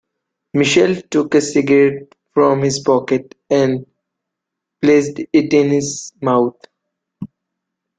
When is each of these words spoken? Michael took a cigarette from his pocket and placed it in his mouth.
Michael 0.55 0.95
took 1.11 1.35
a 1.35 1.41
cigarette 1.41 2.15
from 2.33 2.63
his 2.63 2.79
pocket 2.79 3.35
and 3.51 3.85
placed 4.81 5.19
it 5.31 5.53
in 5.53 5.69
his 5.69 6.11
mouth. 6.23 6.59